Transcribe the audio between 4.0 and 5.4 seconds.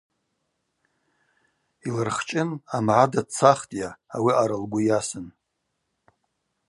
ауи аъара лгвы йасын.